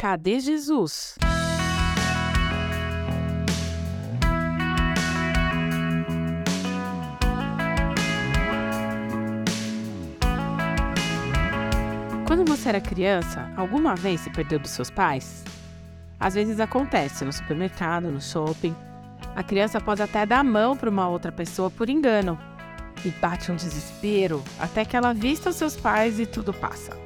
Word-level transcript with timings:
Cadê 0.00 0.40
Jesus? 0.40 1.14
Quando 12.26 12.46
você 12.46 12.70
era 12.70 12.80
criança, 12.80 13.52
alguma 13.54 13.94
vez 13.94 14.22
se 14.22 14.30
perdeu 14.30 14.58
dos 14.58 14.70
seus 14.70 14.88
pais? 14.88 15.44
Às 16.18 16.32
vezes 16.32 16.58
acontece 16.60 17.22
no 17.22 17.32
supermercado, 17.34 18.10
no 18.10 18.22
shopping. 18.22 18.74
A 19.36 19.42
criança 19.42 19.82
pode 19.82 20.00
até 20.00 20.24
dar 20.24 20.38
a 20.38 20.44
mão 20.44 20.74
para 20.78 20.88
uma 20.88 21.10
outra 21.10 21.30
pessoa 21.30 21.70
por 21.70 21.90
engano. 21.90 22.38
E 23.04 23.10
bate 23.10 23.52
um 23.52 23.56
desespero 23.56 24.42
até 24.58 24.82
que 24.82 24.96
ela 24.96 25.12
vista 25.12 25.50
os 25.50 25.56
seus 25.56 25.76
pais 25.76 26.18
e 26.18 26.24
tudo 26.24 26.54
passa. 26.54 26.98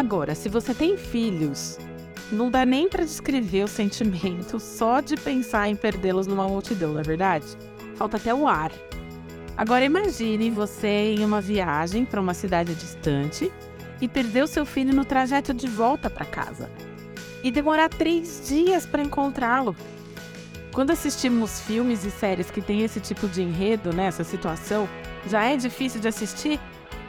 Agora, 0.00 0.34
se 0.34 0.48
você 0.48 0.72
tem 0.72 0.96
filhos, 0.96 1.78
não 2.32 2.50
dá 2.50 2.64
nem 2.64 2.88
para 2.88 3.04
descrever 3.04 3.64
o 3.64 3.68
sentimento 3.68 4.58
só 4.58 4.98
de 5.02 5.14
pensar 5.14 5.68
em 5.68 5.76
perdê-los 5.76 6.26
numa 6.26 6.48
multidão, 6.48 6.94
não 6.94 7.00
é 7.00 7.02
verdade? 7.02 7.44
Falta 7.96 8.16
até 8.16 8.32
o 8.32 8.48
ar. 8.48 8.72
Agora 9.58 9.84
imagine 9.84 10.48
você 10.48 11.14
em 11.18 11.22
uma 11.22 11.38
viagem 11.42 12.06
para 12.06 12.18
uma 12.18 12.32
cidade 12.32 12.74
distante 12.74 13.52
e 14.00 14.08
perdeu 14.08 14.46
seu 14.46 14.64
filho 14.64 14.94
no 14.94 15.04
trajeto 15.04 15.52
de 15.52 15.66
volta 15.66 16.08
para 16.08 16.24
casa. 16.24 16.70
E 17.44 17.52
demorar 17.52 17.90
três 17.90 18.48
dias 18.48 18.86
para 18.86 19.02
encontrá-lo. 19.02 19.76
Quando 20.72 20.92
assistimos 20.92 21.60
filmes 21.60 22.06
e 22.06 22.10
séries 22.10 22.50
que 22.50 22.62
têm 22.62 22.80
esse 22.80 23.00
tipo 23.00 23.28
de 23.28 23.42
enredo, 23.42 23.92
nessa 23.92 24.22
né, 24.22 24.28
situação, 24.30 24.88
já 25.26 25.44
é 25.44 25.58
difícil 25.58 26.00
de 26.00 26.08
assistir, 26.08 26.58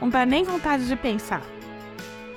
não 0.00 0.08
dá 0.08 0.26
nem 0.26 0.42
vontade 0.42 0.88
de 0.88 0.96
pensar. 0.96 1.51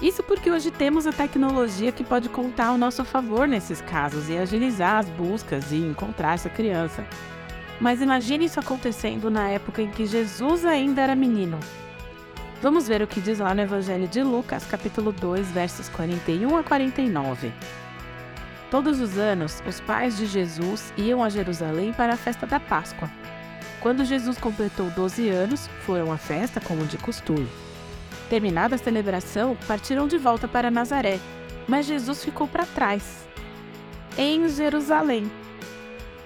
Isso 0.06 0.22
porque 0.22 0.52
hoje 0.52 0.70
temos 0.70 1.08
a 1.08 1.12
tecnologia 1.12 1.92
que 1.92 2.04
pode 2.04 2.30
contar 2.30 2.68
ao 2.68 2.78
nosso 2.78 3.04
favor 3.04 3.48
nesses 3.48 3.82
casos 3.82 4.30
e 4.30 4.38
agilizar 4.38 4.98
as 4.98 5.10
buscas 5.10 5.72
e 5.72 5.78
encontrar 5.78 6.36
essa 6.36 6.48
criança. 6.48 7.04
Mas 7.82 8.04
imagine 8.04 8.46
isso 8.46 8.60
acontecendo 8.60 9.32
na 9.32 9.50
época 9.50 9.82
em 9.82 9.90
que 9.90 10.06
Jesus 10.06 10.64
ainda 10.64 11.02
era 11.02 11.16
menino. 11.16 11.60
Vamos 12.62 12.88
ver 12.88 13.02
o 13.02 13.08
que 13.08 13.20
diz 13.20 13.40
lá 13.40 13.56
no 13.56 13.62
Evangelho 13.62 14.08
de 14.08 14.22
Lucas, 14.22 14.64
capítulo 14.68 15.12
2, 15.12 15.50
versos 15.50 15.90
41 15.90 16.56
a 16.56 16.64
49. 16.64 17.52
Todos 18.70 19.02
os 19.02 19.18
anos, 19.18 19.64
os 19.68 19.80
pais 19.80 20.18
de 20.18 20.28
Jesus 20.28 20.94
iam 20.96 21.24
a 21.24 21.30
Jerusalém 21.30 21.92
para 21.94 22.14
a 22.14 22.18
festa 22.18 22.46
da 22.46 22.60
Páscoa. 22.60 23.10
Quando 23.80 24.06
Jesus 24.06 24.38
completou 24.38 24.88
12 24.92 25.30
anos, 25.30 25.68
foram 25.84 26.12
à 26.12 26.18
festa 26.18 26.62
como 26.62 26.86
de 26.86 27.00
costume. 27.00 27.65
Terminada 28.30 28.76
a 28.76 28.80
celebração, 28.80 29.58
partiram 29.68 30.08
de 30.08 30.18
volta 30.18 30.48
para 30.48 30.72
Nazaré, 30.72 31.20
mas 31.68 31.86
Jesus 31.86 32.24
ficou 32.24 32.48
para 32.48 32.66
trás, 32.66 33.28
em 34.18 34.48
Jerusalém, 34.50 35.32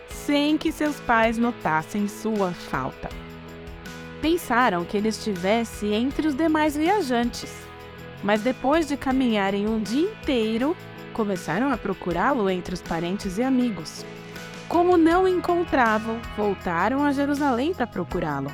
sem 0.10 0.58
que 0.58 0.72
seus 0.72 1.00
pais 1.02 1.38
notassem 1.38 2.08
sua 2.08 2.52
falta 2.52 3.10
pensaram 4.22 4.86
que 4.86 4.98
ele 4.98 5.10
estivesse 5.10 5.88
entre 5.88 6.28
os 6.28 6.36
demais 6.36 6.76
viajantes. 6.76 7.52
Mas 8.24 8.42
depois 8.42 8.88
de 8.88 8.98
caminharem 8.98 9.68
um 9.68 9.80
dia 9.80 10.10
inteiro, 10.10 10.76
começaram 11.14 11.72
a 11.72 11.78
procurá-lo 11.78 12.50
entre 12.50 12.74
os 12.74 12.82
parentes 12.82 13.38
e 13.38 13.44
amigos. 13.44 14.06
Como 14.68 14.98
não 14.98 15.28
encontravam, 15.28 16.20
voltaram 16.38 17.04
a 17.04 17.12
Jerusalém 17.12 17.74
para 17.74 17.88
procurá-lo. 17.88 18.52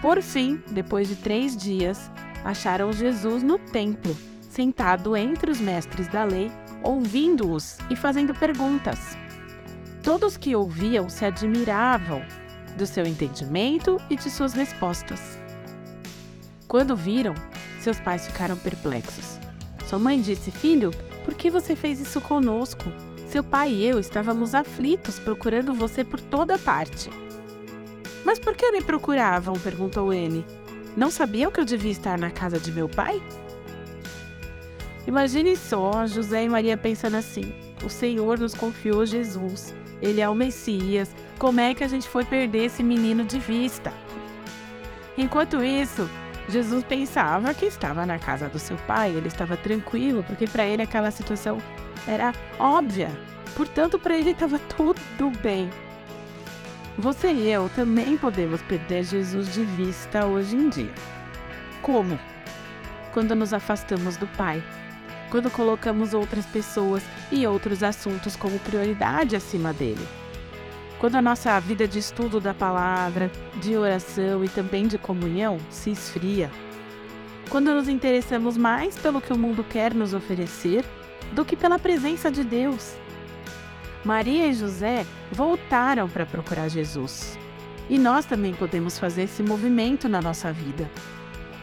Por 0.00 0.22
fim, 0.22 0.60
depois 0.70 1.08
de 1.08 1.16
três 1.16 1.56
dias, 1.56 2.10
acharam 2.44 2.92
Jesus 2.92 3.42
no 3.42 3.58
templo, 3.58 4.16
sentado 4.48 5.16
entre 5.16 5.50
os 5.50 5.60
mestres 5.60 6.08
da 6.08 6.24
lei, 6.24 6.50
ouvindo-os 6.82 7.78
e 7.90 7.96
fazendo 7.96 8.34
perguntas. 8.34 9.16
Todos 10.02 10.36
que 10.36 10.54
ouviam 10.54 11.08
se 11.08 11.24
admiravam 11.24 12.22
do 12.76 12.86
seu 12.86 13.04
entendimento 13.04 14.00
e 14.08 14.16
de 14.16 14.30
suas 14.30 14.52
respostas. 14.52 15.38
Quando 16.66 16.96
viram, 16.96 17.34
seus 17.80 17.98
pais 17.98 18.26
ficaram 18.26 18.56
perplexos. 18.56 19.38
Sua 19.86 19.98
mãe 19.98 20.20
disse: 20.20 20.50
Filho, 20.50 20.90
por 21.24 21.34
que 21.34 21.50
você 21.50 21.74
fez 21.74 22.00
isso 22.00 22.20
conosco? 22.20 22.84
Seu 23.28 23.44
pai 23.44 23.70
e 23.70 23.84
eu 23.84 23.98
estávamos 23.98 24.54
aflitos 24.54 25.18
procurando 25.18 25.74
você 25.74 26.02
por 26.02 26.20
toda 26.20 26.58
parte. 26.58 27.10
Mas 28.24 28.38
por 28.38 28.54
que 28.54 28.70
me 28.70 28.82
procuravam? 28.82 29.54
perguntou 29.54 30.12
ele. 30.12 30.44
Não 30.96 31.10
sabiam 31.10 31.50
que 31.50 31.60
eu 31.60 31.64
devia 31.64 31.92
estar 31.92 32.18
na 32.18 32.30
casa 32.30 32.58
de 32.58 32.72
meu 32.72 32.88
pai? 32.88 33.22
Imagine 35.06 35.56
só 35.56 36.06
José 36.06 36.44
e 36.44 36.48
Maria 36.48 36.76
pensando 36.76 37.16
assim: 37.16 37.52
o 37.84 37.88
Senhor 37.88 38.38
nos 38.38 38.54
confiou 38.54 39.06
Jesus 39.06 39.74
ele 40.00 40.20
é 40.20 40.28
o 40.28 40.34
Messias. 40.34 41.14
Como 41.38 41.60
é 41.60 41.74
que 41.74 41.84
a 41.84 41.88
gente 41.88 42.08
foi 42.08 42.24
perder 42.24 42.66
esse 42.66 42.82
menino 42.82 43.24
de 43.24 43.38
vista? 43.38 43.92
Enquanto 45.16 45.62
isso, 45.62 46.08
Jesus 46.48 46.84
pensava 46.84 47.52
que 47.54 47.66
estava 47.66 48.06
na 48.06 48.18
casa 48.18 48.48
do 48.48 48.58
seu 48.58 48.76
pai, 48.78 49.10
ele 49.10 49.28
estava 49.28 49.56
tranquilo, 49.56 50.22
porque 50.24 50.46
para 50.46 50.64
ele 50.64 50.82
aquela 50.82 51.10
situação 51.10 51.58
era 52.06 52.32
óbvia. 52.58 53.10
Portanto, 53.56 53.98
para 53.98 54.16
ele 54.16 54.30
estava 54.30 54.58
tudo 54.58 55.30
bem. 55.42 55.68
Você 56.98 57.32
e 57.32 57.48
eu 57.48 57.70
também 57.74 58.16
podemos 58.18 58.60
perder 58.62 59.04
Jesus 59.04 59.54
de 59.54 59.64
vista 59.64 60.26
hoje 60.26 60.56
em 60.56 60.68
dia. 60.68 60.92
Como? 61.80 62.18
Quando 63.12 63.34
nos 63.34 63.52
afastamos 63.54 64.16
do 64.16 64.26
Pai 64.26 64.62
quando 65.30 65.50
colocamos 65.50 66.14
outras 66.14 66.46
pessoas 66.46 67.02
e 67.30 67.46
outros 67.46 67.82
assuntos 67.82 68.36
como 68.36 68.58
prioridade 68.60 69.36
acima 69.36 69.72
dele. 69.72 70.06
Quando 70.98 71.16
a 71.16 71.22
nossa 71.22 71.58
vida 71.60 71.86
de 71.86 71.98
estudo 71.98 72.40
da 72.40 72.52
palavra, 72.52 73.30
de 73.60 73.76
oração 73.76 74.44
e 74.44 74.48
também 74.48 74.86
de 74.86 74.98
comunhão 74.98 75.58
se 75.70 75.90
esfria. 75.90 76.50
Quando 77.48 77.72
nos 77.72 77.88
interessamos 77.88 78.56
mais 78.56 78.98
pelo 78.98 79.20
que 79.20 79.32
o 79.32 79.38
mundo 79.38 79.64
quer 79.64 79.94
nos 79.94 80.12
oferecer 80.12 80.84
do 81.32 81.44
que 81.44 81.56
pela 81.56 81.78
presença 81.78 82.30
de 82.30 82.42
Deus. 82.42 82.96
Maria 84.04 84.46
e 84.46 84.54
José 84.54 85.04
voltaram 85.32 86.08
para 86.08 86.26
procurar 86.26 86.68
Jesus. 86.68 87.38
E 87.90 87.98
nós 87.98 88.24
também 88.24 88.54
podemos 88.54 88.98
fazer 88.98 89.22
esse 89.22 89.42
movimento 89.42 90.08
na 90.08 90.20
nossa 90.20 90.52
vida. 90.52 90.88